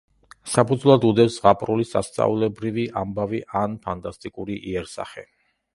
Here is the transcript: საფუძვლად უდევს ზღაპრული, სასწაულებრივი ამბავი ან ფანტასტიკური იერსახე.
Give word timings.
საფუძვლად 0.53 1.05
უდევს 1.09 1.35
ზღაპრული, 1.35 1.85
სასწაულებრივი 1.91 2.89
ამბავი 3.03 3.45
ან 3.61 3.79
ფანტასტიკური 3.87 4.61
იერსახე. 4.73 5.31